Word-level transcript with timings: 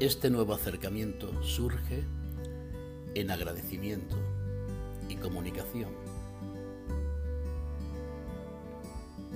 Este 0.00 0.30
nuevo 0.30 0.54
acercamiento 0.54 1.42
surge 1.42 2.04
en 3.14 3.30
agradecimiento 3.30 4.16
y 5.10 5.16
comunicación, 5.16 5.90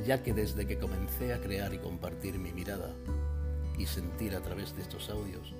ya 0.06 0.22
que 0.22 0.32
desde 0.32 0.66
que 0.66 0.78
comencé 0.78 1.34
a 1.34 1.40
crear 1.42 1.74
y 1.74 1.78
compartir 1.80 2.38
mi 2.38 2.50
mirada 2.50 2.94
y 3.76 3.84
sentir 3.84 4.34
a 4.34 4.40
través 4.40 4.74
de 4.74 4.80
estos 4.80 5.10
audios, 5.10 5.52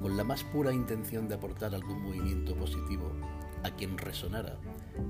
con 0.00 0.16
la 0.16 0.22
más 0.22 0.44
pura 0.44 0.72
intención 0.72 1.26
de 1.26 1.34
aportar 1.34 1.74
algún 1.74 2.00
movimiento 2.00 2.54
positivo 2.54 3.10
a 3.64 3.70
quien 3.72 3.98
resonara 3.98 4.56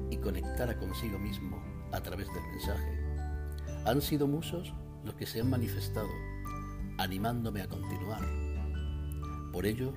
y 0.08 0.16
conectara 0.16 0.79
consigo 0.79 1.18
mismo 1.18 1.62
a 1.92 2.00
través 2.00 2.29
del 2.29 2.44
mensaje, 2.44 2.98
han 3.84 4.00
sido 4.00 4.26
muchos 4.26 4.72
los 5.04 5.14
que 5.16 5.26
se 5.26 5.43
han 5.43 5.50
manifestado, 5.50 6.08
animándome 6.96 7.60
a 7.60 7.68
continuar 7.68 8.41
por 9.62 9.68
ello, 9.68 9.93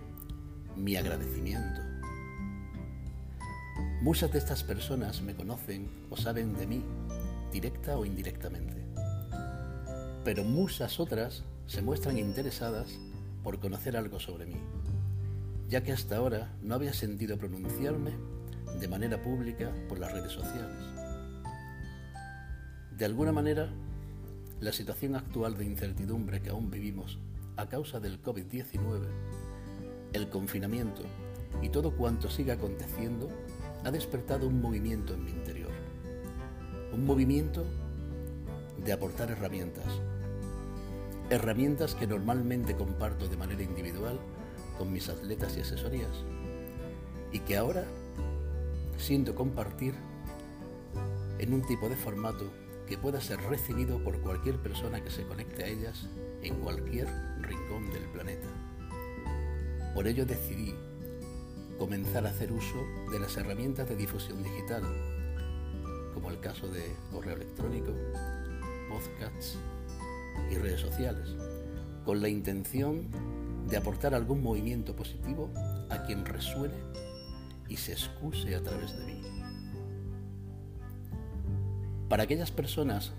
mi 0.76 0.96
agradecimiento. 0.96 1.82
Muchas 4.00 4.32
de 4.32 4.38
estas 4.38 4.64
personas 4.64 5.24
me 5.24 5.34
conocen 5.34 5.90
o 6.12 6.18
saben 6.18 6.54
de 6.54 6.68
mí, 6.68 6.84
directa 7.52 7.98
o 7.98 8.06
indirectamente. 8.06 8.86
Pero 10.24 10.44
muchas 10.44 11.00
otras 11.00 11.44
se 11.66 11.82
muestran 11.82 12.20
interesadas 12.20 13.00
por 13.44 13.60
conocer 13.60 13.98
algo 13.98 14.20
sobre 14.20 14.46
mí, 14.46 14.62
ya 15.68 15.82
que 15.82 15.94
hasta 15.94 16.18
ahora 16.18 16.54
no 16.62 16.76
había 16.76 16.94
sentido 16.94 17.36
pronunciarme 17.40 18.12
de 18.80 18.88
manera 18.88 19.20
pública 19.24 19.72
por 19.90 19.98
las 19.98 20.12
redes 20.12 20.32
sociales. 20.32 20.78
De 22.96 23.06
alguna 23.06 23.32
manera, 23.32 23.72
la 24.62 24.72
situación 24.72 25.16
actual 25.16 25.58
de 25.58 25.66
incertidumbre 25.66 26.44
que 26.44 26.52
aún 26.52 26.70
vivimos 26.70 27.18
a 27.58 27.68
causa 27.68 28.00
del 28.00 28.22
COVID-19 28.22 29.45
el 30.16 30.30
confinamiento 30.30 31.04
y 31.62 31.70
todo 31.70 31.92
cuanto 31.92 32.30
sigue 32.30 32.54
aconteciendo 32.54 33.30
ha 33.84 33.92
despertado 33.92 34.48
un 34.48 34.62
movimiento 34.62 35.14
en 35.14 35.26
mi 35.26 35.32
interior. 35.32 35.72
Un 36.94 37.06
movimiento 37.06 37.66
de 38.84 38.94
aportar 38.94 39.30
herramientas. 39.30 39.86
Herramientas 41.30 41.96
que 41.96 42.08
normalmente 42.08 42.76
comparto 42.76 43.28
de 43.28 43.36
manera 43.36 43.64
individual 43.64 44.18
con 44.78 44.92
mis 44.94 45.10
atletas 45.10 45.58
y 45.58 45.62
asesorías. 45.62 46.24
Y 47.34 47.40
que 47.40 47.58
ahora 47.58 47.84
siento 48.98 49.36
compartir 49.36 49.96
en 51.40 51.54
un 51.54 51.66
tipo 51.68 51.90
de 51.90 51.98
formato 51.98 52.50
que 52.88 52.98
pueda 52.98 53.20
ser 53.20 53.42
recibido 53.42 54.02
por 54.02 54.22
cualquier 54.22 54.58
persona 54.60 55.04
que 55.04 55.12
se 55.12 55.24
conecte 55.24 55.66
a 55.66 55.68
ellas 55.68 56.08
en 56.42 56.56
cualquier 56.56 57.08
rincón 57.42 57.92
del 57.92 58.04
planeta. 58.04 58.48
Por 59.96 60.08
ello 60.08 60.26
decidí 60.26 60.76
comenzar 61.80 62.28
a 62.28 62.30
hacer 62.30 62.52
uso 62.52 62.86
de 63.14 63.18
las 63.18 63.38
herramientas 63.38 63.88
de 63.88 63.96
difusión 63.96 64.44
digital, 64.44 64.84
como 66.14 66.30
el 66.30 66.40
caso 66.42 66.68
de 66.68 66.94
correo 67.14 67.38
electrónico, 67.38 67.94
podcasts 68.90 69.58
y 70.52 70.56
redes 70.56 70.82
sociales, 70.82 71.30
con 72.04 72.22
la 72.22 72.28
intención 72.28 73.08
de 73.70 73.78
aportar 73.78 74.14
algún 74.14 74.44
movimiento 74.44 74.94
positivo 74.98 75.50
a 75.90 76.04
quien 76.06 76.26
resuene 76.26 76.76
y 77.70 77.78
se 77.78 77.94
excuse 77.94 78.54
a 78.54 78.62
través 78.62 78.98
de 78.98 79.06
mí. 79.06 79.22
Para 82.10 82.24
aquellas 82.24 82.52
personas 82.52 83.14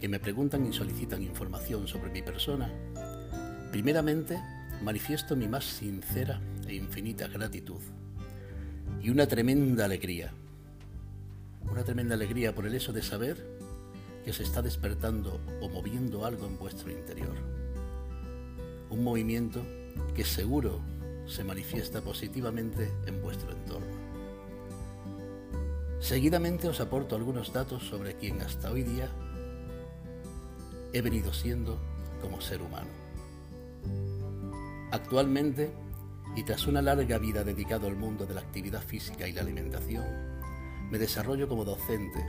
que 0.00 0.08
me 0.08 0.18
preguntan 0.18 0.66
y 0.66 0.72
solicitan 0.72 1.22
información 1.22 1.86
sobre 1.86 2.10
mi 2.10 2.22
persona, 2.22 2.68
primeramente 3.70 4.40
manifiesto 4.82 5.36
mi 5.36 5.48
más 5.48 5.64
sincera 5.64 6.40
e 6.66 6.74
infinita 6.74 7.28
gratitud 7.28 7.80
y 9.02 9.10
una 9.10 9.26
tremenda 9.26 9.84
alegría. 9.84 10.32
Una 11.70 11.84
tremenda 11.84 12.14
alegría 12.14 12.54
por 12.54 12.66
el 12.66 12.74
hecho 12.74 12.92
de 12.92 13.02
saber 13.02 13.46
que 14.24 14.32
se 14.32 14.42
está 14.42 14.62
despertando 14.62 15.40
o 15.60 15.68
moviendo 15.68 16.24
algo 16.24 16.46
en 16.46 16.58
vuestro 16.58 16.90
interior. 16.90 17.36
Un 18.90 19.04
movimiento 19.04 19.62
que 20.14 20.24
seguro 20.24 20.80
se 21.26 21.44
manifiesta 21.44 22.00
positivamente 22.00 22.92
en 23.06 23.22
vuestro 23.22 23.52
entorno. 23.52 23.86
Seguidamente 26.00 26.68
os 26.68 26.80
aporto 26.80 27.16
algunos 27.16 27.52
datos 27.52 27.82
sobre 27.82 28.14
quien 28.14 28.40
hasta 28.40 28.70
hoy 28.70 28.82
día 28.82 29.08
he 30.92 31.02
venido 31.02 31.32
siendo 31.32 31.78
como 32.20 32.40
ser 32.40 32.62
humano. 32.62 33.05
Actualmente, 34.96 35.70
y 36.36 36.42
tras 36.42 36.66
una 36.66 36.80
larga 36.80 37.18
vida 37.18 37.44
dedicado 37.44 37.86
al 37.86 37.96
mundo 37.96 38.24
de 38.24 38.32
la 38.32 38.40
actividad 38.40 38.80
física 38.80 39.28
y 39.28 39.32
la 39.32 39.42
alimentación, 39.42 40.06
me 40.90 40.96
desarrollo 40.96 41.48
como 41.48 41.66
docente 41.66 42.24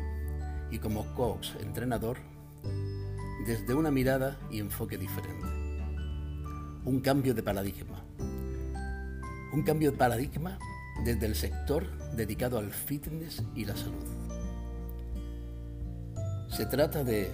y 0.69 0.77
como 0.77 1.05
coach 1.15 1.51
entrenador 1.61 2.17
desde 3.45 3.73
una 3.73 3.89
mirada 3.89 4.37
y 4.51 4.59
enfoque 4.59 4.97
diferente. 4.97 5.47
Un 6.83 6.99
cambio 6.99 7.33
de 7.33 7.41
paradigma. 7.41 8.03
Un 9.53 9.63
cambio 9.63 9.91
de 9.91 9.97
paradigma 9.97 10.59
desde 11.05 11.25
el 11.25 11.35
sector 11.35 11.89
dedicado 12.17 12.57
al 12.57 12.73
fitness 12.73 13.43
y 13.55 13.63
la 13.63 13.77
salud. 13.77 14.05
Se 16.49 16.65
trata 16.65 17.05
de 17.05 17.31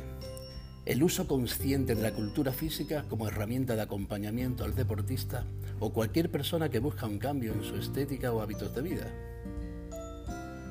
el 0.85 1.01
uso 1.01 1.27
consciente 1.27 1.95
de 1.95 2.01
la 2.01 2.11
cultura 2.11 2.51
física 2.51 3.05
como 3.07 3.27
herramienta 3.27 3.75
de 3.75 3.83
acompañamiento 3.83 4.65
al 4.65 4.75
deportista 4.75 5.45
o 5.79 5.93
cualquier 5.93 6.29
persona 6.29 6.69
que 6.69 6.79
busca 6.79 7.05
un 7.05 7.19
cambio 7.19 7.53
en 7.53 7.63
su 7.63 7.75
estética 7.75 8.33
o 8.33 8.41
hábitos 8.41 8.75
de 8.75 8.81
vida. 8.81 9.07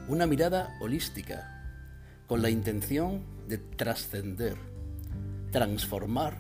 Una 0.09 0.27
mirada 0.27 0.77
holística, 0.81 2.27
con 2.27 2.43
la 2.43 2.51
intención 2.51 3.23
de 3.49 3.57
trascender, 3.57 4.57
transformar 5.51 6.39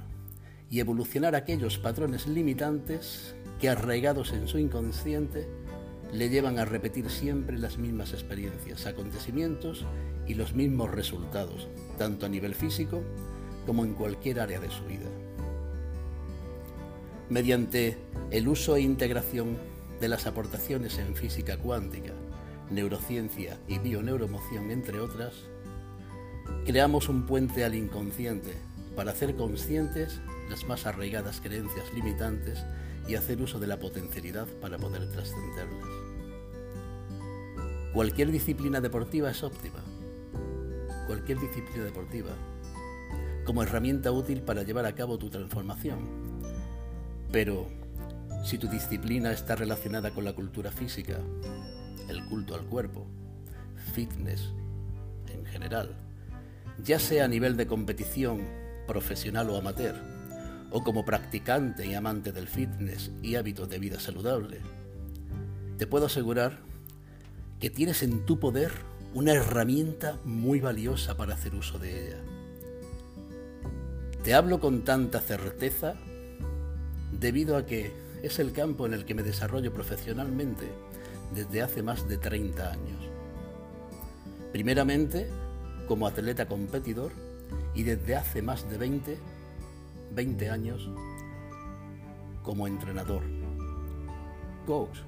y 0.68 0.80
evolucionar 0.80 1.34
aquellos 1.34 1.78
patrones 1.78 2.26
limitantes 2.26 3.34
que 3.58 3.70
arraigados 3.70 4.32
en 4.32 4.48
su 4.48 4.58
inconsciente 4.58 5.48
le 6.12 6.28
llevan 6.28 6.58
a 6.58 6.66
repetir 6.66 7.08
siempre 7.08 7.58
las 7.58 7.78
mismas 7.78 8.12
experiencias, 8.12 8.84
acontecimientos 8.84 9.86
y 10.26 10.34
los 10.34 10.52
mismos 10.52 10.90
resultados, 10.90 11.68
tanto 11.96 12.26
a 12.26 12.28
nivel 12.28 12.54
físico 12.54 13.02
como 13.66 13.84
en 13.84 13.94
cualquier 13.94 14.40
área 14.40 14.60
de 14.60 14.70
su 14.70 14.84
vida. 14.84 15.08
Mediante 17.28 17.96
el 18.30 18.48
uso 18.48 18.76
e 18.76 18.80
integración 18.80 19.56
de 20.00 20.08
las 20.08 20.26
aportaciones 20.26 20.98
en 20.98 21.14
física 21.14 21.56
cuántica, 21.56 22.12
neurociencia 22.70 23.58
y 23.68 23.78
bioneuromoción, 23.78 24.70
entre 24.70 24.98
otras, 24.98 25.34
creamos 26.66 27.08
un 27.08 27.26
puente 27.26 27.64
al 27.64 27.74
inconsciente 27.74 28.52
para 28.96 29.12
hacer 29.12 29.36
conscientes 29.36 30.20
las 30.50 30.66
más 30.66 30.86
arraigadas 30.86 31.40
creencias 31.40 31.92
limitantes 31.94 32.64
y 33.08 33.14
hacer 33.14 33.40
uso 33.40 33.58
de 33.58 33.66
la 33.66 33.78
potencialidad 33.78 34.46
para 34.60 34.78
poder 34.78 35.10
trascenderlas. 35.10 35.88
Cualquier 37.94 38.30
disciplina 38.30 38.80
deportiva 38.80 39.30
es 39.30 39.42
óptima. 39.42 39.80
Cualquier 41.06 41.38
disciplina 41.40 41.84
deportiva 41.84 42.30
como 43.44 43.62
herramienta 43.62 44.12
útil 44.12 44.42
para 44.42 44.62
llevar 44.62 44.86
a 44.86 44.94
cabo 44.94 45.18
tu 45.18 45.30
transformación. 45.30 46.42
Pero 47.30 47.68
si 48.44 48.58
tu 48.58 48.68
disciplina 48.68 49.32
está 49.32 49.54
relacionada 49.54 50.10
con 50.10 50.24
la 50.24 50.32
cultura 50.32 50.70
física, 50.70 51.18
el 52.08 52.24
culto 52.26 52.54
al 52.54 52.66
cuerpo, 52.66 53.06
fitness 53.94 54.52
en 55.32 55.44
general, 55.46 55.96
ya 56.82 56.98
sea 56.98 57.24
a 57.24 57.28
nivel 57.28 57.56
de 57.56 57.66
competición 57.66 58.46
profesional 58.86 59.50
o 59.50 59.56
amateur, 59.56 59.96
o 60.70 60.82
como 60.82 61.04
practicante 61.04 61.86
y 61.86 61.94
amante 61.94 62.32
del 62.32 62.48
fitness 62.48 63.10
y 63.22 63.36
hábitos 63.36 63.68
de 63.68 63.78
vida 63.78 64.00
saludable, 64.00 64.60
te 65.78 65.86
puedo 65.86 66.06
asegurar 66.06 66.60
que 67.60 67.70
tienes 67.70 68.02
en 68.02 68.24
tu 68.24 68.40
poder 68.40 68.72
una 69.14 69.34
herramienta 69.34 70.18
muy 70.24 70.60
valiosa 70.60 71.16
para 71.16 71.34
hacer 71.34 71.54
uso 71.54 71.78
de 71.78 72.08
ella. 72.08 72.16
Te 74.24 74.34
hablo 74.34 74.60
con 74.60 74.82
tanta 74.82 75.20
certeza 75.20 75.94
debido 77.10 77.56
a 77.56 77.66
que 77.66 77.92
es 78.22 78.38
el 78.38 78.52
campo 78.52 78.86
en 78.86 78.94
el 78.94 79.04
que 79.04 79.14
me 79.14 79.24
desarrollo 79.24 79.72
profesionalmente 79.72 80.68
desde 81.34 81.60
hace 81.60 81.82
más 81.82 82.06
de 82.08 82.18
30 82.18 82.70
años. 82.70 83.10
Primeramente 84.52 85.28
como 85.88 86.06
atleta 86.06 86.46
competidor 86.46 87.10
y 87.74 87.82
desde 87.82 88.14
hace 88.14 88.42
más 88.42 88.70
de 88.70 88.78
20, 88.78 89.18
20 90.14 90.50
años 90.50 90.88
como 92.44 92.68
entrenador, 92.68 93.22
coach 94.66 94.98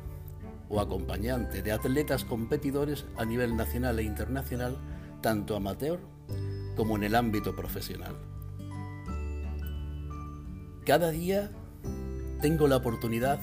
o 0.69 0.81
acompañante 0.81 1.63
de 1.63 1.71
atletas 1.71 2.25
competidores 2.25 3.05
a 3.17 3.25
nivel 3.25 3.57
nacional 3.57 4.01
e 4.01 4.03
internacional, 4.03 4.77
tanto 5.21 5.55
amateur 5.55 6.01
como 6.75 6.97
en 6.97 7.05
el 7.05 7.15
ámbito 7.15 7.55
profesional. 7.55 8.34
Cada 10.85 11.11
día 11.11 11.51
tengo 12.43 12.69
la 12.69 12.77
oportunidad 12.77 13.41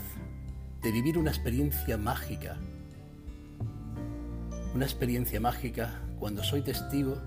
de 0.83 0.91
vivir 0.91 1.17
una 1.17 1.31
experiencia 1.31 1.97
mágica. 1.97 2.59
Una 4.75 4.85
experiencia 4.85 5.39
mágica 5.39 6.03
cuando 6.19 6.43
soy 6.43 6.61
testigo 6.61 7.19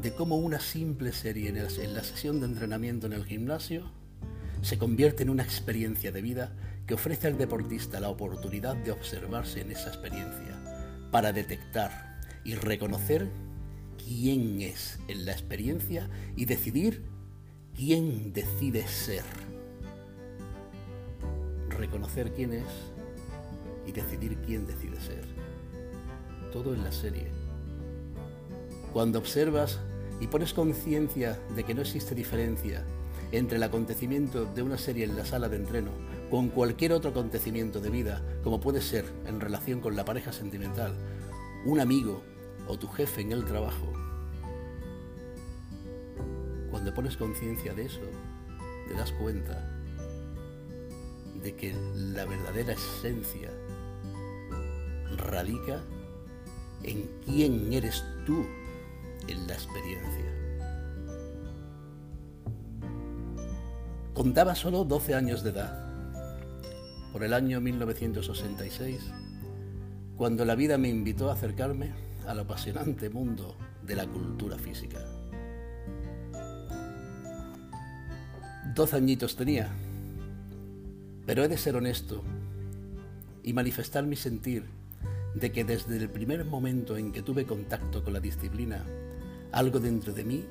de 0.00 0.14
cómo 0.14 0.38
una 0.38 0.58
simple 0.58 1.12
serie 1.12 1.50
en 1.50 1.94
la 1.94 2.02
sesión 2.02 2.40
de 2.40 2.46
entrenamiento 2.46 3.08
en 3.08 3.12
el 3.12 3.26
gimnasio 3.26 3.92
se 4.62 4.78
convierte 4.78 5.24
en 5.24 5.28
una 5.28 5.42
experiencia 5.42 6.12
de 6.12 6.22
vida 6.22 6.56
que 6.86 6.94
ofrece 6.94 7.26
al 7.26 7.36
deportista 7.36 8.00
la 8.00 8.08
oportunidad 8.08 8.74
de 8.74 8.92
observarse 8.92 9.60
en 9.60 9.72
esa 9.72 9.88
experiencia 9.88 10.62
para 11.10 11.34
detectar 11.34 12.20
y 12.42 12.54
reconocer 12.54 13.28
quién 14.02 14.62
es 14.62 14.98
en 15.08 15.26
la 15.26 15.32
experiencia 15.32 16.08
y 16.36 16.46
decidir 16.46 17.04
quién 17.76 18.32
decide 18.32 18.88
ser. 18.88 19.47
Reconocer 21.78 22.32
quién 22.32 22.52
es 22.52 22.66
y 23.86 23.92
decidir 23.92 24.36
quién 24.44 24.66
decide 24.66 25.00
ser. 25.00 25.24
Todo 26.52 26.74
en 26.74 26.82
la 26.82 26.90
serie. 26.90 27.28
Cuando 28.92 29.20
observas 29.20 29.78
y 30.20 30.26
pones 30.26 30.52
conciencia 30.52 31.38
de 31.54 31.62
que 31.62 31.74
no 31.74 31.82
existe 31.82 32.16
diferencia 32.16 32.84
entre 33.30 33.58
el 33.58 33.62
acontecimiento 33.62 34.44
de 34.44 34.62
una 34.62 34.76
serie 34.76 35.04
en 35.04 35.16
la 35.16 35.24
sala 35.24 35.48
de 35.48 35.56
entreno 35.56 35.92
con 36.30 36.48
cualquier 36.48 36.92
otro 36.92 37.10
acontecimiento 37.10 37.80
de 37.80 37.90
vida, 37.90 38.22
como 38.42 38.60
puede 38.60 38.80
ser 38.80 39.04
en 39.26 39.40
relación 39.40 39.80
con 39.80 39.94
la 39.94 40.04
pareja 40.04 40.32
sentimental, 40.32 40.94
un 41.64 41.78
amigo 41.78 42.22
o 42.66 42.76
tu 42.76 42.88
jefe 42.88 43.20
en 43.20 43.32
el 43.32 43.44
trabajo, 43.44 43.92
cuando 46.70 46.92
pones 46.92 47.16
conciencia 47.16 47.72
de 47.72 47.86
eso, 47.86 48.00
te 48.88 48.94
das 48.94 49.12
cuenta 49.12 49.77
que 51.54 51.74
la 51.94 52.24
verdadera 52.24 52.72
esencia 52.72 53.50
radica 55.16 55.80
en 56.82 57.08
quién 57.24 57.72
eres 57.72 58.04
tú 58.26 58.44
en 59.26 59.46
la 59.46 59.54
experiencia. 59.54 60.24
Contaba 64.14 64.54
solo 64.54 64.84
12 64.84 65.14
años 65.14 65.42
de 65.44 65.50
edad, 65.50 65.88
por 67.12 67.22
el 67.22 67.32
año 67.32 67.60
1966, 67.60 69.00
cuando 70.16 70.44
la 70.44 70.56
vida 70.56 70.76
me 70.76 70.88
invitó 70.88 71.30
a 71.30 71.34
acercarme 71.34 71.92
al 72.26 72.40
apasionante 72.40 73.10
mundo 73.10 73.56
de 73.82 73.94
la 73.94 74.06
cultura 74.06 74.58
física. 74.58 74.98
Doce 78.74 78.96
añitos 78.96 79.36
tenía, 79.36 79.70
pero 81.28 81.44
he 81.44 81.48
de 81.48 81.58
ser 81.58 81.76
honesto 81.76 82.22
y 83.42 83.52
manifestar 83.52 84.06
mi 84.06 84.16
sentir 84.16 84.64
de 85.34 85.52
que 85.52 85.62
desde 85.62 85.98
el 85.98 86.08
primer 86.08 86.46
momento 86.46 86.96
en 86.96 87.12
que 87.12 87.20
tuve 87.20 87.44
contacto 87.44 88.02
con 88.02 88.14
la 88.14 88.20
disciplina, 88.20 88.82
algo 89.52 89.78
dentro 89.78 90.14
de 90.14 90.24
mí 90.24 90.46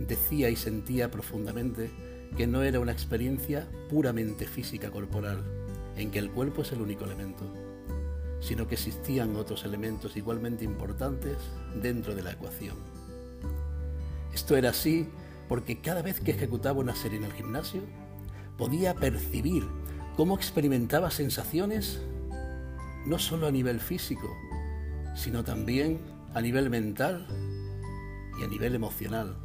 decía 0.00 0.50
y 0.50 0.56
sentía 0.56 1.12
profundamente 1.12 1.92
que 2.36 2.48
no 2.48 2.64
era 2.64 2.80
una 2.80 2.90
experiencia 2.90 3.68
puramente 3.88 4.48
física 4.48 4.90
corporal, 4.90 5.44
en 5.96 6.10
que 6.10 6.18
el 6.18 6.32
cuerpo 6.32 6.62
es 6.62 6.72
el 6.72 6.80
único 6.80 7.04
elemento, 7.04 7.44
sino 8.40 8.66
que 8.66 8.74
existían 8.74 9.36
otros 9.36 9.64
elementos 9.64 10.16
igualmente 10.16 10.64
importantes 10.64 11.36
dentro 11.80 12.16
de 12.16 12.24
la 12.24 12.32
ecuación. 12.32 12.78
Esto 14.34 14.56
era 14.56 14.70
así 14.70 15.06
porque 15.48 15.80
cada 15.80 16.02
vez 16.02 16.18
que 16.18 16.32
ejecutaba 16.32 16.80
una 16.80 16.96
serie 16.96 17.18
en 17.18 17.24
el 17.26 17.32
gimnasio, 17.32 17.82
podía 18.58 18.92
percibir 18.94 19.62
cómo 20.16 20.34
experimentaba 20.34 21.10
sensaciones 21.10 22.00
no 23.06 23.18
solo 23.18 23.46
a 23.46 23.50
nivel 23.50 23.80
físico, 23.80 24.34
sino 25.14 25.44
también 25.44 25.98
a 26.34 26.40
nivel 26.40 26.70
mental 26.70 27.26
y 28.40 28.44
a 28.44 28.48
nivel 28.48 28.74
emocional. 28.74 29.36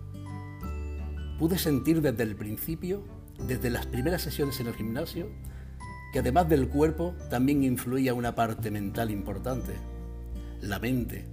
Pude 1.37 1.57
sentir 1.57 2.01
desde 2.01 2.23
el 2.23 2.35
principio, 2.35 3.03
desde 3.37 3.69
las 3.69 3.85
primeras 3.85 4.21
sesiones 4.21 4.59
en 4.59 4.67
el 4.67 4.73
gimnasio, 4.73 5.29
que 6.13 6.19
además 6.19 6.47
del 6.49 6.69
cuerpo 6.69 7.15
también 7.29 7.63
influía 7.63 8.13
una 8.13 8.33
parte 8.35 8.71
mental 8.71 9.11
importante, 9.11 9.73
la 10.61 10.79
mente, 10.79 11.27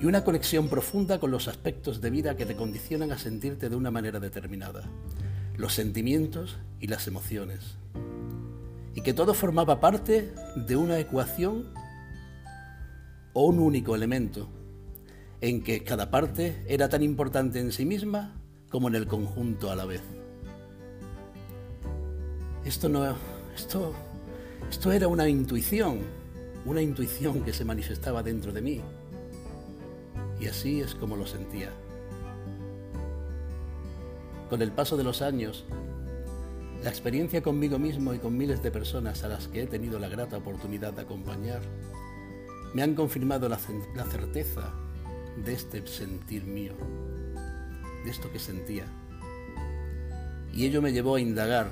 y 0.00 0.06
una 0.06 0.24
conexión 0.24 0.68
profunda 0.68 1.18
con 1.20 1.30
los 1.30 1.48
aspectos 1.48 2.00
de 2.00 2.10
vida 2.10 2.36
que 2.36 2.46
te 2.46 2.56
condicionan 2.56 3.12
a 3.12 3.18
sentirte 3.18 3.68
de 3.68 3.76
una 3.76 3.90
manera 3.90 4.20
determinada, 4.20 4.82
los 5.56 5.74
sentimientos 5.74 6.58
y 6.80 6.88
las 6.88 7.06
emociones, 7.06 7.76
y 8.94 9.00
que 9.00 9.14
todo 9.14 9.34
formaba 9.34 9.80
parte 9.80 10.32
de 10.54 10.76
una 10.76 10.98
ecuación 10.98 11.72
o 13.32 13.46
un 13.46 13.58
único 13.58 13.94
elemento, 13.94 14.48
en 15.40 15.62
que 15.62 15.82
cada 15.82 16.10
parte 16.10 16.64
era 16.68 16.88
tan 16.88 17.02
importante 17.02 17.58
en 17.58 17.72
sí 17.72 17.84
misma 17.84 18.40
como 18.70 18.88
en 18.88 18.94
el 18.94 19.06
conjunto 19.06 19.70
a 19.70 19.76
la 19.76 19.84
vez. 19.84 20.02
Esto 22.64 22.88
no 22.88 23.16
esto 23.54 23.94
esto 24.72 24.90
era 24.90 25.06
una 25.06 25.28
intuición, 25.28 26.00
una 26.64 26.80
intuición 26.80 27.42
que 27.42 27.52
se 27.52 27.62
manifestaba 27.62 28.22
dentro 28.22 28.52
de 28.52 28.62
mí. 28.62 28.80
Y 30.40 30.46
así 30.46 30.80
es 30.80 30.94
como 30.94 31.14
lo 31.14 31.26
sentía. 31.26 31.68
Con 34.48 34.62
el 34.62 34.72
paso 34.72 34.96
de 34.96 35.04
los 35.04 35.20
años, 35.20 35.66
la 36.82 36.90
experiencia 36.90 37.42
conmigo 37.42 37.78
mismo 37.78 38.12
y 38.12 38.18
con 38.18 38.36
miles 38.36 38.62
de 38.62 38.72
personas 38.72 39.22
a 39.22 39.28
las 39.28 39.46
que 39.46 39.62
he 39.62 39.66
tenido 39.66 40.00
la 40.00 40.08
grata 40.08 40.36
oportunidad 40.36 40.92
de 40.92 41.02
acompañar, 41.02 41.62
me 42.74 42.82
han 42.82 42.94
confirmado 42.94 43.48
la, 43.48 43.58
certeza 43.58 44.72
de 45.44 45.52
este 45.52 45.86
sentir 45.86 46.44
mío, 46.44 46.72
de 48.04 48.10
esto 48.10 48.32
que 48.32 48.40
sentía. 48.40 48.86
Y 50.52 50.66
ello 50.66 50.82
me 50.82 50.92
llevó 50.92 51.14
a 51.14 51.20
indagar 51.20 51.70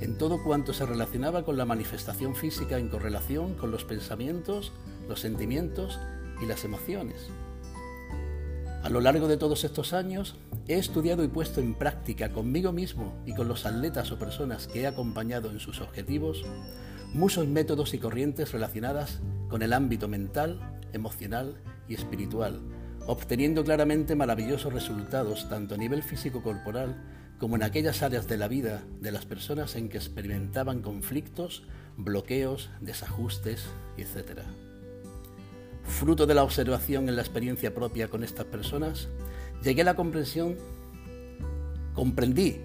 en 0.00 0.18
todo 0.18 0.42
cuanto 0.42 0.72
se 0.72 0.86
relacionaba 0.86 1.44
con 1.44 1.56
la 1.56 1.64
manifestación 1.64 2.34
física 2.34 2.78
en 2.78 2.88
correlación 2.88 3.54
con 3.54 3.70
los 3.70 3.84
pensamientos, 3.84 4.72
los 5.08 5.20
sentimientos 5.20 6.00
y 6.42 6.46
las 6.46 6.64
emociones. 6.64 7.30
A 8.82 8.88
lo 8.88 9.00
largo 9.00 9.28
de 9.28 9.36
todos 9.36 9.64
estos 9.64 9.92
años 9.92 10.36
he 10.68 10.74
estudiado 10.74 11.24
y 11.24 11.28
puesto 11.28 11.60
en 11.60 11.74
práctica 11.74 12.32
conmigo 12.32 12.72
mismo 12.72 13.14
y 13.26 13.34
con 13.34 13.48
los 13.48 13.66
atletas 13.66 14.12
o 14.12 14.18
personas 14.18 14.68
que 14.68 14.82
he 14.82 14.86
acompañado 14.86 15.50
en 15.50 15.60
sus 15.60 15.80
objetivos 15.80 16.44
muchos 17.12 17.46
métodos 17.46 17.94
y 17.94 17.98
corrientes 17.98 18.52
relacionadas 18.52 19.20
con 19.48 19.62
el 19.62 19.72
ámbito 19.72 20.08
mental, 20.08 20.60
emocional 20.92 21.56
y 21.88 21.94
espiritual, 21.94 22.60
obteniendo 23.06 23.64
claramente 23.64 24.14
maravillosos 24.14 24.72
resultados 24.72 25.48
tanto 25.48 25.74
a 25.74 25.78
nivel 25.78 26.02
físico-corporal 26.02 26.96
como 27.38 27.56
en 27.56 27.62
aquellas 27.62 28.02
áreas 28.02 28.28
de 28.28 28.38
la 28.38 28.48
vida 28.48 28.82
de 29.00 29.12
las 29.12 29.26
personas 29.26 29.76
en 29.76 29.88
que 29.88 29.98
experimentaban 29.98 30.82
conflictos, 30.82 31.64
bloqueos, 31.96 32.70
desajustes, 32.80 33.64
etc. 33.96 34.40
Fruto 35.86 36.26
de 36.26 36.34
la 36.34 36.42
observación 36.42 37.08
en 37.08 37.16
la 37.16 37.22
experiencia 37.22 37.74
propia 37.74 38.08
con 38.08 38.22
estas 38.22 38.46
personas, 38.46 39.08
llegué 39.62 39.82
a 39.82 39.86
la 39.86 39.94
comprensión, 39.94 40.56
comprendí 41.94 42.60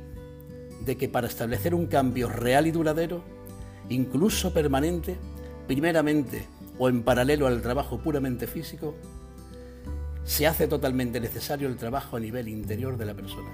de 0.85 0.97
que 0.97 1.07
para 1.07 1.27
establecer 1.27 1.75
un 1.75 1.87
cambio 1.87 2.27
real 2.27 2.67
y 2.67 2.71
duradero, 2.71 3.23
incluso 3.89 4.53
permanente, 4.53 5.17
primeramente 5.67 6.47
o 6.77 6.89
en 6.89 7.03
paralelo 7.03 7.47
al 7.47 7.61
trabajo 7.61 7.99
puramente 7.99 8.47
físico, 8.47 8.95
se 10.23 10.47
hace 10.47 10.67
totalmente 10.67 11.19
necesario 11.19 11.67
el 11.67 11.77
trabajo 11.77 12.17
a 12.17 12.19
nivel 12.19 12.47
interior 12.47 12.97
de 12.97 13.05
la 13.05 13.13
persona. 13.13 13.49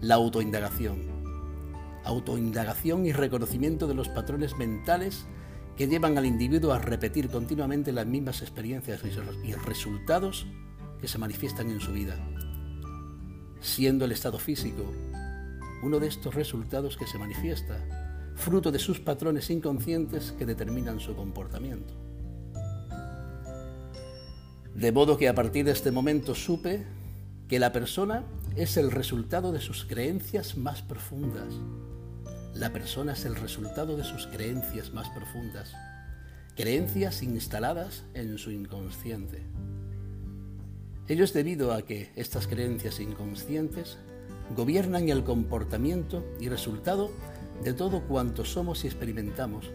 La 0.00 0.16
autoindagación. 0.16 1.22
Autoindagación 2.04 3.06
y 3.06 3.12
reconocimiento 3.12 3.86
de 3.86 3.94
los 3.94 4.08
patrones 4.08 4.56
mentales 4.56 5.26
que 5.82 5.88
llevan 5.88 6.16
al 6.16 6.26
individuo 6.26 6.72
a 6.72 6.78
repetir 6.78 7.28
continuamente 7.28 7.90
las 7.90 8.06
mismas 8.06 8.40
experiencias 8.40 9.00
y 9.42 9.52
resultados 9.54 10.46
que 11.00 11.08
se 11.08 11.18
manifiestan 11.18 11.72
en 11.72 11.80
su 11.80 11.90
vida, 11.90 12.16
siendo 13.60 14.04
el 14.04 14.12
estado 14.12 14.38
físico 14.38 14.84
uno 15.82 15.98
de 15.98 16.06
estos 16.06 16.36
resultados 16.36 16.96
que 16.96 17.08
se 17.08 17.18
manifiesta, 17.18 17.84
fruto 18.36 18.70
de 18.70 18.78
sus 18.78 19.00
patrones 19.00 19.50
inconscientes 19.50 20.30
que 20.38 20.46
determinan 20.46 21.00
su 21.00 21.16
comportamiento. 21.16 21.94
De 24.72 24.92
modo 24.92 25.18
que 25.18 25.28
a 25.28 25.34
partir 25.34 25.64
de 25.64 25.72
este 25.72 25.90
momento 25.90 26.36
supe 26.36 26.86
que 27.48 27.58
la 27.58 27.72
persona 27.72 28.22
es 28.54 28.76
el 28.76 28.92
resultado 28.92 29.50
de 29.50 29.60
sus 29.60 29.84
creencias 29.84 30.56
más 30.56 30.80
profundas. 30.80 31.52
La 32.54 32.70
persona 32.70 33.14
es 33.14 33.24
el 33.24 33.34
resultado 33.34 33.96
de 33.96 34.04
sus 34.04 34.26
creencias 34.26 34.92
más 34.92 35.08
profundas, 35.08 35.72
creencias 36.54 37.22
instaladas 37.22 38.04
en 38.12 38.36
su 38.36 38.50
inconsciente. 38.50 39.42
Ello 41.08 41.24
es 41.24 41.32
debido 41.32 41.72
a 41.72 41.80
que 41.82 42.12
estas 42.14 42.46
creencias 42.46 43.00
inconscientes 43.00 43.96
gobiernan 44.54 45.08
el 45.08 45.24
comportamiento 45.24 46.24
y 46.40 46.50
resultado 46.50 47.10
de 47.64 47.72
todo 47.72 48.02
cuanto 48.02 48.44
somos 48.44 48.84
y 48.84 48.86
experimentamos 48.86 49.70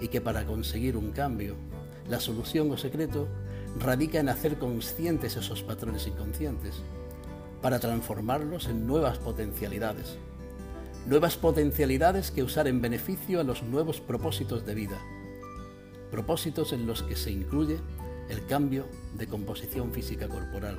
y 0.00 0.08
que 0.08 0.20
para 0.20 0.44
conseguir 0.44 0.96
un 0.96 1.12
cambio, 1.12 1.54
la 2.08 2.18
solución 2.18 2.70
o 2.72 2.76
secreto 2.76 3.28
radica 3.78 4.18
en 4.18 4.28
hacer 4.28 4.58
conscientes 4.58 5.36
esos 5.36 5.62
patrones 5.62 6.08
inconscientes 6.08 6.74
para 7.62 7.78
transformarlos 7.78 8.66
en 8.66 8.88
nuevas 8.88 9.18
potencialidades. 9.18 10.18
Nuevas 11.08 11.38
potencialidades 11.38 12.30
que 12.30 12.42
usar 12.42 12.68
en 12.68 12.82
beneficio 12.82 13.40
a 13.40 13.42
los 13.42 13.62
nuevos 13.62 13.98
propósitos 13.98 14.66
de 14.66 14.74
vida. 14.74 14.98
Propósitos 16.10 16.74
en 16.74 16.86
los 16.86 17.02
que 17.02 17.16
se 17.16 17.30
incluye 17.30 17.78
el 18.28 18.44
cambio 18.44 18.84
de 19.16 19.26
composición 19.26 19.90
física 19.90 20.28
corporal, 20.28 20.76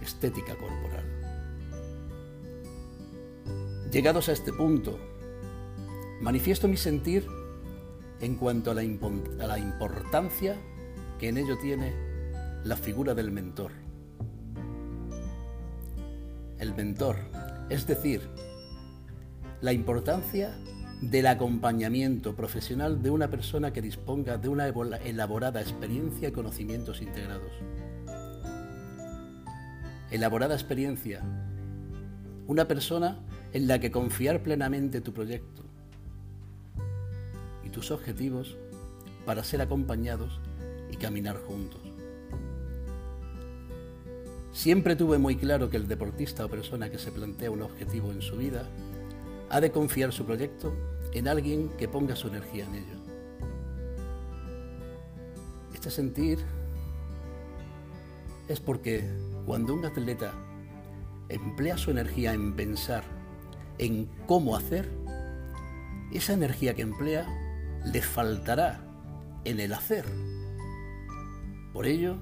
estética 0.00 0.54
corporal. 0.54 1.04
Llegados 3.90 4.28
a 4.28 4.32
este 4.32 4.52
punto, 4.52 4.96
manifiesto 6.20 6.68
mi 6.68 6.76
sentir 6.76 7.26
en 8.20 8.36
cuanto 8.36 8.70
a 8.70 8.74
la, 8.74 8.84
importancia 8.84 10.54
que 11.18 11.30
en 11.30 11.38
ello 11.38 11.58
tiene 11.58 11.96
la 12.62 12.76
figura 12.76 13.12
del 13.12 13.32
mentor. 13.32 13.72
El 16.60 16.76
mentor, 16.76 17.16
es 17.70 17.88
decir, 17.88 18.45
la 19.60 19.72
importancia 19.72 20.54
del 21.00 21.26
acompañamiento 21.26 22.34
profesional 22.34 23.02
de 23.02 23.10
una 23.10 23.28
persona 23.28 23.72
que 23.72 23.82
disponga 23.82 24.38
de 24.38 24.48
una 24.48 24.66
elaborada 24.66 25.60
experiencia 25.60 26.28
y 26.28 26.32
conocimientos 26.32 27.02
integrados. 27.02 27.52
Elaborada 30.10 30.54
experiencia. 30.54 31.22
Una 32.46 32.68
persona 32.68 33.18
en 33.52 33.66
la 33.66 33.78
que 33.78 33.90
confiar 33.90 34.42
plenamente 34.42 35.00
tu 35.00 35.12
proyecto 35.12 35.62
y 37.64 37.70
tus 37.70 37.90
objetivos 37.90 38.56
para 39.24 39.42
ser 39.42 39.60
acompañados 39.60 40.40
y 40.90 40.96
caminar 40.96 41.36
juntos. 41.38 41.80
Siempre 44.52 44.96
tuve 44.96 45.18
muy 45.18 45.36
claro 45.36 45.68
que 45.68 45.76
el 45.76 45.86
deportista 45.86 46.46
o 46.46 46.48
persona 46.48 46.88
que 46.88 46.98
se 46.98 47.12
plantea 47.12 47.50
un 47.50 47.62
objetivo 47.62 48.10
en 48.10 48.22
su 48.22 48.36
vida 48.36 48.66
ha 49.50 49.60
de 49.60 49.70
confiar 49.70 50.12
su 50.12 50.24
proyecto 50.24 50.74
en 51.12 51.28
alguien 51.28 51.70
que 51.78 51.88
ponga 51.88 52.16
su 52.16 52.28
energía 52.28 52.64
en 52.64 52.74
ello. 52.74 52.96
Este 55.72 55.90
sentir 55.90 56.38
es 58.48 58.60
porque 58.60 59.04
cuando 59.44 59.74
un 59.74 59.84
atleta 59.84 60.32
emplea 61.28 61.76
su 61.76 61.90
energía 61.90 62.32
en 62.32 62.54
pensar 62.54 63.04
en 63.78 64.08
cómo 64.26 64.56
hacer, 64.56 64.88
esa 66.12 66.32
energía 66.32 66.74
que 66.74 66.82
emplea 66.82 67.26
le 67.84 68.02
faltará 68.02 68.80
en 69.44 69.60
el 69.60 69.72
hacer. 69.72 70.04
Por 71.72 71.86
ello, 71.86 72.16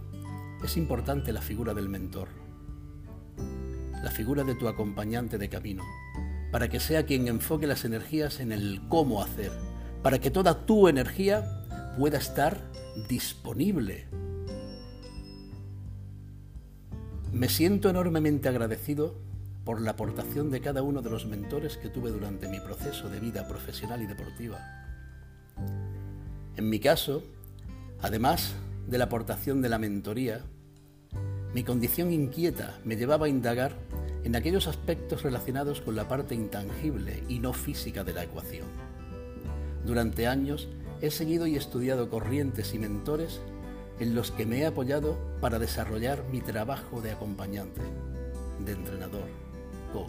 es 0.62 0.76
importante 0.76 1.32
la 1.32 1.42
figura 1.42 1.74
del 1.74 1.88
mentor, 1.88 2.28
la 4.02 4.10
figura 4.10 4.44
de 4.44 4.54
tu 4.54 4.68
acompañante 4.68 5.38
de 5.38 5.48
camino, 5.48 5.84
para 6.54 6.68
que 6.68 6.78
sea 6.78 7.04
quien 7.04 7.26
enfoque 7.26 7.66
las 7.66 7.84
energías 7.84 8.38
en 8.38 8.52
el 8.52 8.80
cómo 8.88 9.20
hacer, 9.20 9.50
para 10.04 10.20
que 10.20 10.30
toda 10.30 10.64
tu 10.66 10.86
energía 10.86 11.64
pueda 11.98 12.18
estar 12.18 12.60
disponible. 13.08 14.06
Me 17.32 17.48
siento 17.48 17.90
enormemente 17.90 18.48
agradecido 18.48 19.16
por 19.64 19.80
la 19.80 19.90
aportación 19.90 20.52
de 20.52 20.60
cada 20.60 20.82
uno 20.82 21.02
de 21.02 21.10
los 21.10 21.26
mentores 21.26 21.76
que 21.76 21.88
tuve 21.88 22.12
durante 22.12 22.48
mi 22.48 22.60
proceso 22.60 23.08
de 23.08 23.18
vida 23.18 23.48
profesional 23.48 24.00
y 24.02 24.06
deportiva. 24.06 24.60
En 26.56 26.70
mi 26.70 26.78
caso, 26.78 27.24
además 28.00 28.54
de 28.86 28.98
la 28.98 29.06
aportación 29.06 29.60
de 29.60 29.70
la 29.70 29.78
mentoría, 29.80 30.42
mi 31.52 31.64
condición 31.64 32.12
inquieta 32.12 32.78
me 32.84 32.94
llevaba 32.94 33.26
a 33.26 33.28
indagar 33.28 33.74
en 34.24 34.34
aquellos 34.34 34.66
aspectos 34.66 35.22
relacionados 35.22 35.82
con 35.82 35.94
la 35.94 36.08
parte 36.08 36.34
intangible 36.34 37.22
y 37.28 37.38
no 37.38 37.52
física 37.52 38.04
de 38.04 38.14
la 38.14 38.24
ecuación. 38.24 38.66
Durante 39.84 40.26
años 40.26 40.68
he 41.02 41.10
seguido 41.10 41.46
y 41.46 41.56
estudiado 41.56 42.08
corrientes 42.08 42.72
y 42.74 42.78
mentores 42.78 43.40
en 44.00 44.14
los 44.14 44.30
que 44.30 44.46
me 44.46 44.60
he 44.60 44.66
apoyado 44.66 45.18
para 45.40 45.58
desarrollar 45.58 46.24
mi 46.32 46.40
trabajo 46.40 47.02
de 47.02 47.12
acompañante, 47.12 47.82
de 48.64 48.72
entrenador, 48.72 49.28
coach. 49.92 50.08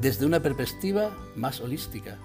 Desde 0.00 0.24
una 0.24 0.40
perspectiva 0.40 1.14
más 1.36 1.60
holística, 1.60 2.18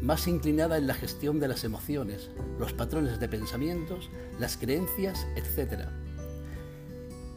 más 0.00 0.28
inclinada 0.28 0.78
en 0.78 0.86
la 0.86 0.94
gestión 0.94 1.40
de 1.40 1.48
las 1.48 1.64
emociones, 1.64 2.30
los 2.58 2.72
patrones 2.72 3.18
de 3.18 3.28
pensamientos, 3.28 4.10
las 4.38 4.56
creencias, 4.56 5.26
etc 5.34 6.03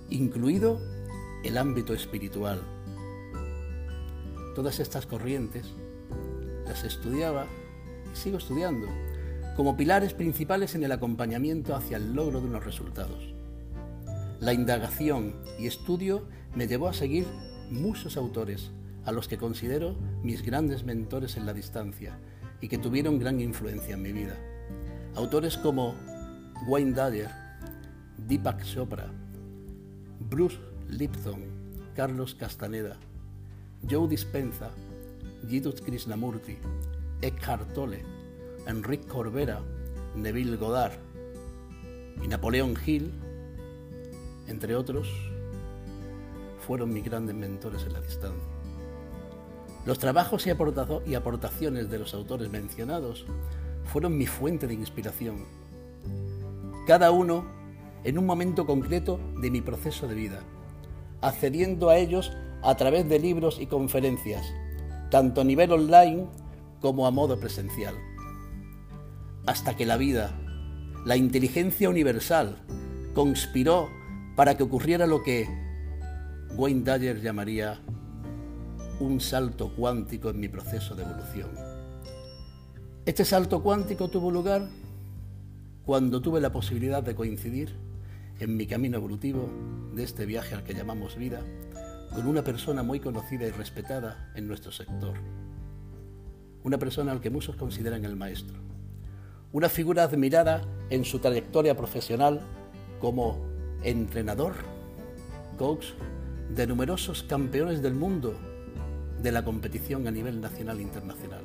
incluido 0.10 0.80
el 1.44 1.58
ámbito 1.58 1.94
espiritual. 1.94 2.62
Todas 4.56 4.80
estas 4.80 5.06
corrientes 5.06 5.66
las 6.66 6.84
estudiaba 6.84 7.46
y 8.12 8.16
sigo 8.16 8.38
estudiando 8.38 8.88
como 9.56 9.76
pilares 9.76 10.14
principales 10.14 10.76
en 10.76 10.84
el 10.84 10.92
acompañamiento 10.92 11.76
hacia 11.76 11.98
el 11.98 12.14
logro 12.14 12.42
de 12.42 12.48
unos 12.48 12.64
resultados. 12.64 13.34
La 14.40 14.54
indagación 14.54 15.36
y 15.58 15.66
estudio 15.66 16.28
me 16.56 16.68
llevó 16.68 16.88
a 16.88 16.94
seguir 16.94 17.26
muchos 17.72 18.18
autores 18.18 18.72
a 19.06 19.12
los 19.12 19.28
que 19.28 19.38
considero 19.38 19.96
mis 20.22 20.44
grandes 20.44 20.84
mentores 20.84 21.38
en 21.38 21.46
la 21.46 21.54
distancia 21.54 22.20
y 22.62 22.68
que 22.68 22.78
tuvieron 22.78 23.20
gran 23.20 23.40
influencia 23.42 23.96
en 23.96 24.02
mi 24.02 24.12
vida. 24.12 24.36
Autores 25.16 25.58
como 25.58 25.96
Wayne 26.68 26.94
Dyer, 26.94 27.32
Deepak 28.28 28.64
Chopra, 28.64 29.10
Bruce 30.30 30.60
Lipton, 30.90 31.42
Carlos 31.96 32.36
Castaneda, 32.36 32.98
Joe 33.90 34.10
Dispenza, 34.10 34.72
Jidus 35.48 35.82
Krishnamurti, 35.82 36.58
Eckhart 37.22 37.74
Tolle, 37.74 38.04
Enrique 38.68 39.08
Corbera, 39.08 39.62
Neville 40.16 40.58
Goddard 40.58 41.00
y 42.22 42.28
Napoleón 42.28 42.76
Hill, 42.86 43.12
entre 44.48 44.76
otros, 44.76 45.08
fueron 46.66 46.92
mis 46.92 47.06
grandes 47.06 47.36
mentores 47.36 47.84
en 47.84 47.94
la 47.94 48.02
distancia. 48.02 48.44
Los 49.86 50.00
trabajos 50.00 50.46
y, 50.46 50.50
y 51.10 51.16
aportaciones 51.16 51.90
de 51.90 52.00
los 52.00 52.14
autores 52.14 52.52
mencionados 52.52 53.26
fueron 53.86 54.18
mi 54.18 54.28
fuente 54.28 54.68
de 54.68 54.74
inspiración. 54.74 55.46
Cada 56.86 57.12
uno 57.12 57.57
en 58.04 58.18
un 58.18 58.26
momento 58.26 58.66
concreto 58.66 59.20
de 59.42 59.52
mi 59.52 59.62
proceso 59.62 60.08
de 60.08 60.16
vida, 60.16 60.40
accediendo 61.22 61.90
a 61.90 61.98
ellos 61.98 62.32
a 62.64 62.76
través 62.76 63.08
de 63.08 63.20
libros 63.20 63.60
y 63.60 63.68
conferencias, 63.68 64.46
tanto 65.10 65.42
a 65.42 65.44
nivel 65.44 65.72
online 65.72 66.28
como 66.82 67.08
a 67.08 67.12
modo 67.12 67.40
presencial. 67.40 67.96
Hasta 69.46 69.76
que 69.76 69.86
la 69.86 69.98
vida, 69.98 70.32
la 71.06 71.16
inteligencia 71.16 71.90
universal, 71.90 72.58
conspiró 73.14 73.90
para 74.36 74.58
que 74.58 74.64
ocurriera 74.64 75.08
lo 75.08 75.24
que 75.24 75.48
Wayne 76.56 76.84
Dyer 76.84 77.22
llamaría 77.22 77.80
un 79.00 79.20
salto 79.20 79.74
cuántico 79.76 80.30
en 80.30 80.40
mi 80.40 80.48
proceso 80.48 80.96
de 80.96 81.04
evolución. 81.04 81.50
Este 83.06 83.24
salto 83.24 83.62
cuántico 83.64 84.10
tuvo 84.10 84.32
lugar 84.32 84.68
cuando 85.86 86.22
tuve 86.22 86.42
la 86.42 86.52
posibilidad 86.52 87.02
de 87.02 87.16
coincidir 87.16 87.87
en 88.40 88.56
mi 88.56 88.68
camino 88.68 88.98
evolutivo 88.98 89.50
de 89.94 90.04
este 90.04 90.26
viaje 90.26 90.54
al 90.54 90.64
que 90.64 90.74
llamamos 90.74 91.16
vida 91.16 91.42
con 92.14 92.28
una 92.28 92.44
persona 92.44 92.84
muy 92.84 93.00
conocida 93.00 93.46
y 93.46 93.52
respetada 93.52 94.32
en 94.36 94.48
nuestro 94.48 94.72
sector. 94.72 95.16
Una 96.64 96.78
persona 96.78 97.12
al 97.12 97.22
que 97.22 97.30
muchos 97.30 97.56
consideran 97.56 98.06
el 98.06 98.16
maestro. 98.16 98.58
Una 99.52 99.70
figura 99.70 100.04
admirada 100.04 100.62
en 100.90 101.06
su 101.06 101.20
trayectoria 101.20 101.76
profesional 101.76 102.42
como 103.00 103.38
entrenador, 103.84 104.54
coach 105.58 105.86
de 106.54 106.68
numerosos 106.68 107.24
campeones 107.24 107.82
del 107.82 107.94
mundo 107.94 108.38
de 109.22 109.32
la 109.32 109.44
competición 109.44 110.08
a 110.08 110.12
nivel 110.12 110.42
nacional 110.42 110.80
e 110.80 110.84
internacional. 110.84 111.44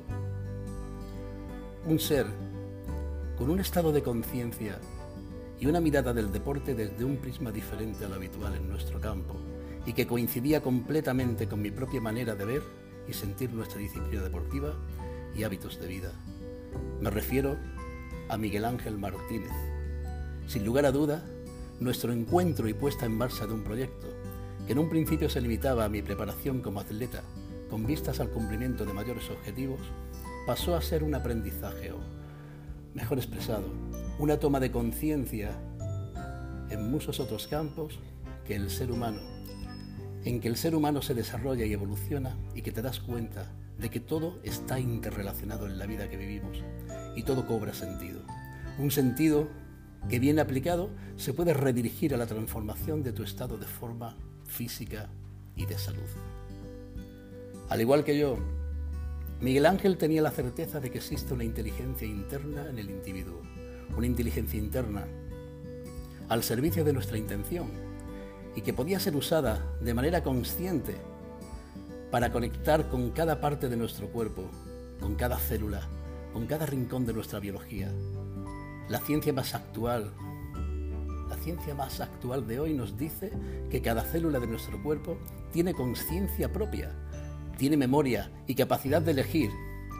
Un 1.86 1.98
ser 1.98 2.26
con 3.36 3.50
un 3.50 3.60
estado 3.60 3.92
de 3.92 4.02
conciencia 4.02 4.78
y 5.62 5.66
una 5.66 5.80
mirada 5.80 6.12
del 6.12 6.32
deporte 6.32 6.74
desde 6.74 7.04
un 7.04 7.18
prisma 7.18 7.52
diferente 7.52 8.04
al 8.04 8.12
habitual 8.12 8.56
en 8.56 8.68
nuestro 8.68 9.00
campo 9.00 9.36
y 9.86 9.92
que 9.92 10.08
coincidía 10.08 10.60
completamente 10.60 11.46
con 11.46 11.62
mi 11.62 11.70
propia 11.70 12.00
manera 12.00 12.34
de 12.34 12.44
ver 12.44 12.62
y 13.08 13.12
sentir 13.12 13.52
nuestra 13.52 13.78
disciplina 13.78 14.24
deportiva 14.24 14.74
y 15.36 15.44
hábitos 15.44 15.80
de 15.80 15.86
vida. 15.86 16.10
Me 17.00 17.10
refiero 17.10 17.56
a 18.28 18.36
Miguel 18.36 18.64
Ángel 18.64 18.98
Martínez. 18.98 19.52
Sin 20.48 20.64
lugar 20.64 20.84
a 20.84 20.90
duda, 20.90 21.24
nuestro 21.78 22.12
encuentro 22.12 22.66
y 22.66 22.74
puesta 22.74 23.06
en 23.06 23.16
marcha 23.16 23.46
de 23.46 23.52
un 23.52 23.62
proyecto, 23.62 24.08
que 24.66 24.72
en 24.72 24.80
un 24.80 24.90
principio 24.90 25.30
se 25.30 25.40
limitaba 25.40 25.84
a 25.84 25.88
mi 25.88 26.02
preparación 26.02 26.60
como 26.60 26.80
atleta, 26.80 27.22
con 27.70 27.86
vistas 27.86 28.18
al 28.18 28.30
cumplimiento 28.30 28.84
de 28.84 28.94
mayores 28.94 29.30
objetivos, 29.30 29.78
pasó 30.44 30.74
a 30.74 30.82
ser 30.82 31.04
un 31.04 31.14
aprendizaje 31.14 31.92
o, 31.92 32.21
mejor 32.94 33.18
expresado, 33.18 33.64
una 34.18 34.38
toma 34.38 34.60
de 34.60 34.70
conciencia 34.70 35.50
en 36.70 36.90
muchos 36.90 37.20
otros 37.20 37.46
campos 37.46 37.98
que 38.44 38.54
el 38.54 38.70
ser 38.70 38.90
humano, 38.90 39.20
en 40.24 40.40
que 40.40 40.48
el 40.48 40.56
ser 40.56 40.74
humano 40.74 41.02
se 41.02 41.14
desarrolla 41.14 41.64
y 41.64 41.72
evoluciona 41.72 42.36
y 42.54 42.62
que 42.62 42.72
te 42.72 42.82
das 42.82 43.00
cuenta 43.00 43.50
de 43.78 43.90
que 43.90 44.00
todo 44.00 44.38
está 44.42 44.78
interrelacionado 44.78 45.66
en 45.66 45.78
la 45.78 45.86
vida 45.86 46.08
que 46.08 46.16
vivimos 46.16 46.62
y 47.16 47.22
todo 47.24 47.46
cobra 47.46 47.74
sentido. 47.74 48.22
Un 48.78 48.90
sentido 48.90 49.48
que 50.08 50.18
bien 50.18 50.38
aplicado 50.38 50.90
se 51.16 51.32
puede 51.32 51.54
redirigir 51.54 52.14
a 52.14 52.16
la 52.16 52.26
transformación 52.26 53.02
de 53.02 53.12
tu 53.12 53.22
estado 53.22 53.58
de 53.58 53.66
forma 53.66 54.16
física 54.44 55.08
y 55.56 55.66
de 55.66 55.78
salud. 55.78 56.08
Al 57.68 57.80
igual 57.80 58.04
que 58.04 58.18
yo, 58.18 58.36
Miguel 59.42 59.66
Ángel 59.66 59.98
tenía 59.98 60.22
la 60.22 60.30
certeza 60.30 60.78
de 60.78 60.92
que 60.92 60.98
existe 60.98 61.34
una 61.34 61.42
inteligencia 61.42 62.06
interna 62.06 62.70
en 62.70 62.78
el 62.78 62.88
individuo, 62.88 63.40
una 63.96 64.06
inteligencia 64.06 64.56
interna 64.56 65.08
al 66.28 66.44
servicio 66.44 66.84
de 66.84 66.92
nuestra 66.92 67.18
intención 67.18 67.66
y 68.54 68.60
que 68.60 68.72
podía 68.72 69.00
ser 69.00 69.16
usada 69.16 69.60
de 69.80 69.94
manera 69.94 70.22
consciente 70.22 70.94
para 72.12 72.30
conectar 72.30 72.88
con 72.88 73.10
cada 73.10 73.40
parte 73.40 73.68
de 73.68 73.76
nuestro 73.76 74.06
cuerpo, 74.12 74.44
con 75.00 75.16
cada 75.16 75.38
célula, 75.38 75.88
con 76.32 76.46
cada 76.46 76.64
rincón 76.64 77.04
de 77.04 77.12
nuestra 77.12 77.40
biología. 77.40 77.90
La 78.88 79.00
ciencia 79.00 79.32
más 79.32 79.56
actual, 79.56 80.12
la 81.28 81.36
ciencia 81.38 81.74
más 81.74 81.98
actual 81.98 82.46
de 82.46 82.60
hoy 82.60 82.74
nos 82.74 82.96
dice 82.96 83.32
que 83.70 83.82
cada 83.82 84.04
célula 84.04 84.38
de 84.38 84.46
nuestro 84.46 84.80
cuerpo 84.84 85.18
tiene 85.50 85.74
conciencia 85.74 86.52
propia, 86.52 86.92
tiene 87.62 87.76
memoria 87.76 88.28
y 88.48 88.56
capacidad 88.56 89.00
de 89.00 89.12
elegir 89.12 89.52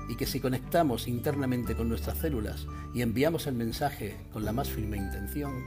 y 0.09 0.16
que 0.16 0.26
si 0.26 0.40
conectamos 0.40 1.07
internamente 1.07 1.76
con 1.76 1.88
nuestras 1.88 2.19
células 2.19 2.66
y 2.92 3.02
enviamos 3.02 3.47
el 3.47 3.54
mensaje 3.54 4.16
con 4.33 4.45
la 4.45 4.50
más 4.50 4.69
firme 4.69 4.97
intención, 4.97 5.62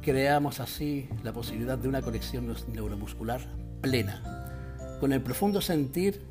creamos 0.00 0.60
así 0.60 1.10
la 1.22 1.34
posibilidad 1.34 1.76
de 1.76 1.88
una 1.88 2.00
conexión 2.00 2.56
neuromuscular 2.72 3.42
plena, 3.82 4.96
con 4.98 5.12
el 5.12 5.20
profundo 5.20 5.60
sentir 5.60 6.22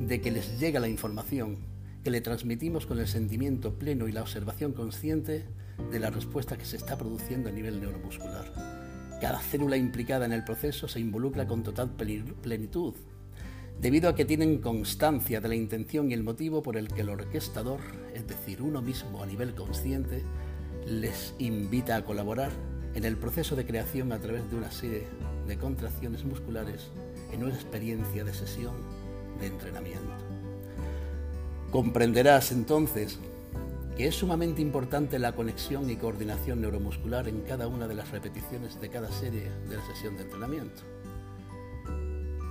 de 0.00 0.20
que 0.20 0.32
les 0.32 0.58
llega 0.58 0.80
la 0.80 0.88
información, 0.88 1.58
que 2.02 2.10
le 2.10 2.20
transmitimos 2.20 2.84
con 2.84 2.98
el 2.98 3.06
sentimiento 3.06 3.78
pleno 3.78 4.08
y 4.08 4.12
la 4.12 4.22
observación 4.22 4.72
consciente 4.72 5.44
de 5.92 6.00
la 6.00 6.10
respuesta 6.10 6.56
que 6.58 6.64
se 6.64 6.78
está 6.78 6.98
produciendo 6.98 7.48
a 7.48 7.52
nivel 7.52 7.80
neuromuscular. 7.80 8.73
Cada 9.20 9.38
célula 9.40 9.76
implicada 9.76 10.26
en 10.26 10.32
el 10.32 10.44
proceso 10.44 10.88
se 10.88 11.00
involucra 11.00 11.46
con 11.46 11.62
total 11.62 11.90
plenitud, 11.90 12.94
debido 13.80 14.08
a 14.08 14.14
que 14.14 14.24
tienen 14.24 14.58
constancia 14.58 15.40
de 15.40 15.48
la 15.48 15.54
intención 15.54 16.10
y 16.10 16.14
el 16.14 16.22
motivo 16.22 16.62
por 16.62 16.76
el 16.76 16.88
que 16.88 17.02
el 17.02 17.08
orquestador, 17.08 17.80
es 18.14 18.26
decir, 18.26 18.60
uno 18.62 18.82
mismo 18.82 19.22
a 19.22 19.26
nivel 19.26 19.54
consciente, 19.54 20.22
les 20.86 21.34
invita 21.38 21.96
a 21.96 22.04
colaborar 22.04 22.50
en 22.94 23.04
el 23.04 23.16
proceso 23.16 23.56
de 23.56 23.66
creación 23.66 24.12
a 24.12 24.18
través 24.18 24.48
de 24.50 24.56
una 24.56 24.70
serie 24.70 25.04
de 25.46 25.56
contracciones 25.58 26.24
musculares 26.24 26.90
en 27.32 27.44
una 27.44 27.54
experiencia 27.54 28.24
de 28.24 28.34
sesión 28.34 28.74
de 29.40 29.46
entrenamiento. 29.46 30.12
Comprenderás 31.70 32.52
entonces 32.52 33.18
que 33.96 34.08
es 34.08 34.16
sumamente 34.16 34.60
importante 34.60 35.18
la 35.20 35.32
conexión 35.32 35.88
y 35.88 35.96
coordinación 35.96 36.60
neuromuscular 36.60 37.28
en 37.28 37.42
cada 37.42 37.68
una 37.68 37.86
de 37.86 37.94
las 37.94 38.10
repeticiones 38.10 38.80
de 38.80 38.88
cada 38.88 39.10
serie 39.12 39.50
de 39.68 39.76
la 39.76 39.86
sesión 39.86 40.16
de 40.16 40.24
entrenamiento, 40.24 40.82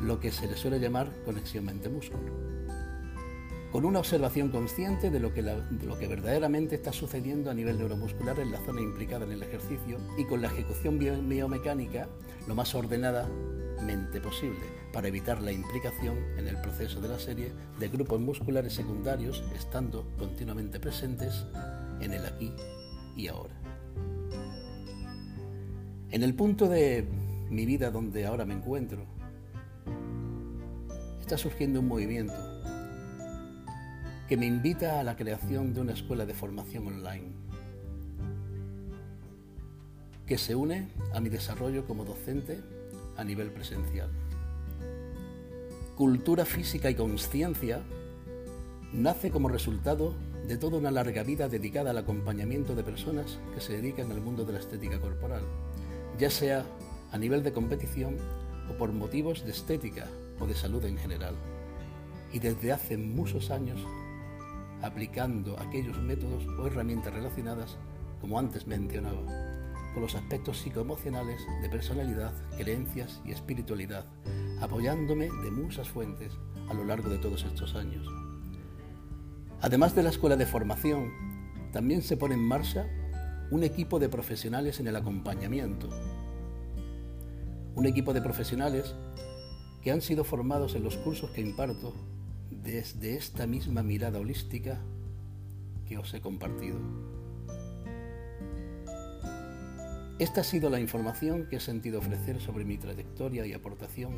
lo 0.02 0.20
que 0.22 0.32
se 0.32 0.48
le 0.48 0.56
suele 0.56 0.80
llamar 0.80 1.12
conexión 1.26 1.66
mente-músculo. 1.66 2.54
Con 3.74 3.86
una 3.86 4.00
observación 4.00 4.50
consciente 4.50 5.10
de 5.10 5.20
lo, 5.20 5.34
que 5.34 5.42
lo 5.42 5.98
que 5.98 6.08
verdaderamente 6.08 6.76
está 6.76 6.94
sucediendo 6.94 7.50
a 7.50 7.54
nivel 7.54 7.78
neuromuscular 7.78 8.40
en 8.40 8.52
la 8.52 8.60
zona 8.60 8.82
implicada 8.82 9.26
en 9.26 9.32
el 9.32 9.44
ejercicio 9.44 9.98
y 10.18 10.26
con 10.26 10.42
la 10.42 10.48
ejecución 10.48 11.00
biomecánica 11.00 12.08
lo 12.48 12.56
más 12.56 12.76
posible 14.24 14.62
para 14.92 15.08
evitar 15.08 15.42
la 15.42 15.52
implicación 15.52 16.18
en 16.38 16.48
el 16.48 16.60
proceso 16.62 17.02
de 17.02 17.10
la 17.10 17.20
serie 17.20 17.52
de 17.80 17.90
grupos 17.90 18.20
musculares 18.20 18.74
secundarios 18.74 19.44
estando 19.56 20.08
continuamente 20.18 20.80
presentes 20.80 21.46
en 22.00 22.14
el 22.14 22.26
aquí 22.26 22.54
y 23.16 23.28
ahora. 23.28 23.54
En 26.10 26.24
el 26.24 26.34
punto 26.36 26.68
de 26.70 27.08
mi 27.50 27.66
vida 27.66 27.92
donde 27.92 28.26
ahora 28.26 28.46
me 28.46 28.54
encuentro, 28.54 29.06
está 31.20 31.38
surgiendo 31.38 31.80
un 31.80 31.88
movimiento 31.88 32.34
que 34.28 34.38
me 34.38 34.46
invita 34.46 35.00
a 35.00 35.04
la 35.04 35.16
creación 35.16 35.74
de 35.74 35.82
una 35.82 35.94
escuela 35.94 36.26
de 36.26 36.34
formación 36.34 36.88
online 36.88 37.34
que 40.26 40.38
se 40.38 40.56
une 40.56 40.90
a 41.14 41.20
mi 41.20 41.30
desarrollo 41.30 41.86
como 41.86 42.06
docente 42.06 42.62
a 43.18 43.24
nivel 43.24 43.52
presencial. 43.52 44.10
Cultura 45.96 46.46
física 46.46 46.90
y 46.90 46.96
conciencia 46.96 47.82
nace 48.92 49.32
como 49.32 49.50
resultado 49.50 50.14
de 50.48 50.58
toda 50.58 50.78
una 50.78 50.92
larga 50.92 51.24
vida 51.24 51.48
dedicada 51.48 51.92
al 51.92 51.98
acompañamiento 51.98 52.76
de 52.76 52.84
personas 52.84 53.40
que 53.54 53.62
se 53.62 53.74
dedican 53.74 54.12
al 54.12 54.22
mundo 54.22 54.46
de 54.46 54.54
la 54.54 54.60
estética 54.60 55.00
corporal, 55.00 55.44
ya 56.18 56.30
sea 56.30 56.66
a 57.12 57.18
nivel 57.18 57.44
de 57.44 57.54
competición 57.54 58.18
o 58.70 58.78
por 58.78 58.92
motivos 58.92 59.46
de 59.46 59.52
estética 59.52 60.08
o 60.40 60.46
de 60.46 60.56
salud 60.56 60.84
en 60.86 60.98
general. 60.98 61.36
Y 62.34 62.40
desde 62.40 62.72
hace 62.72 62.98
muchos 62.98 63.52
años 63.52 63.80
aplicando 64.82 65.58
aquellos 65.60 65.98
métodos 66.02 66.46
o 66.60 66.68
herramientas 66.68 67.14
relacionadas, 67.14 67.78
como 68.20 68.38
antes 68.38 68.68
mencionaba, 68.68 69.53
con 69.94 70.02
los 70.02 70.16
aspectos 70.16 70.60
psicoemocionales 70.60 71.42
de 71.62 71.70
personalidad, 71.70 72.34
creencias 72.58 73.22
y 73.26 73.32
espiritualidad, 73.32 74.06
apoyándome 74.62 75.30
de 75.44 75.52
muchas 75.52 75.90
fuentes 75.90 76.34
a 76.70 76.74
lo 76.74 76.84
largo 76.84 77.10
de 77.10 77.20
todos 77.20 77.44
estos 77.44 77.76
años. 77.76 78.08
Además 79.62 79.96
de 79.96 80.04
la 80.04 80.10
escuela 80.10 80.36
de 80.36 80.46
formación, 80.46 81.12
también 81.72 82.02
se 82.02 82.18
pone 82.18 82.36
en 82.36 82.46
marcha 82.46 82.88
un 83.52 83.64
equipo 83.64 84.00
de 84.00 84.10
profesionales 84.10 84.80
en 84.80 84.88
el 84.88 84.96
acompañamiento. 84.96 85.90
Un 87.76 87.86
equipo 87.86 88.14
de 88.14 88.22
profesionales 88.22 88.96
que 89.82 89.92
han 89.92 90.02
sido 90.02 90.24
formados 90.24 90.76
en 90.76 90.84
los 90.84 90.98
cursos 90.98 91.32
que 91.32 91.42
imparto 91.42 91.94
desde 92.50 93.16
esta 93.16 93.48
misma 93.48 93.84
mirada 93.84 94.20
holística 94.20 94.82
que 95.86 95.98
os 95.98 96.14
he 96.14 96.22
compartido. 96.22 97.13
Esta 100.20 100.42
ha 100.42 100.44
sido 100.44 100.70
la 100.70 100.80
información 100.80 101.48
que 101.50 101.56
he 101.56 101.60
sentido 101.60 101.98
ofrecer 101.98 102.40
sobre 102.40 102.66
mi 102.66 102.78
trayectoria 102.78 103.48
y 103.48 103.54
aportación 103.54 104.14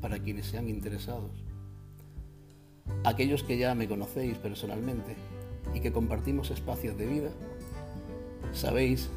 para 0.00 0.18
quienes 0.18 0.46
sean 0.46 0.68
interesados. 0.68 1.44
Aquellos 3.04 3.42
que 3.42 3.58
ya 3.58 3.74
me 3.74 3.86
conocéis 3.86 4.38
personalmente 4.38 5.16
y 5.74 5.80
que 5.80 5.92
compartimos 5.92 6.50
espacios 6.50 6.96
de 6.96 7.06
vida, 7.06 7.30
sabéis 8.52 9.10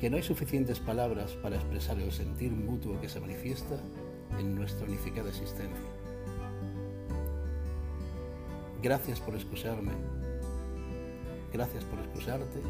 que 0.00 0.10
no 0.10 0.16
hay 0.16 0.24
suficientes 0.24 0.80
palabras 0.80 1.32
para 1.42 1.56
expresar 1.56 1.98
el 2.00 2.10
sentir 2.10 2.50
mutuo 2.50 3.00
que 3.00 3.08
se 3.08 3.20
manifiesta 3.20 3.78
en 4.38 4.56
nuestra 4.56 4.84
unificada 4.84 5.28
existencia. 5.28 5.86
Gracias 8.82 9.20
por 9.20 9.36
escucharme. 9.36 9.92
Gracias 11.52 11.84
por 11.84 12.00
escucharte. 12.00 12.60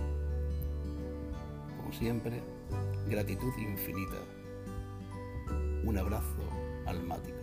Como 1.78 1.92
siempre, 1.92 2.42
gratitud 3.08 3.52
infinita. 3.58 4.18
Un 5.84 5.96
abrazo 5.98 6.42
almático. 6.86 7.37